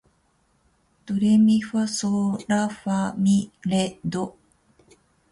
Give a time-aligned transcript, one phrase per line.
[1.05, 4.33] ドレミファソーラファ、ミ、レ、ドー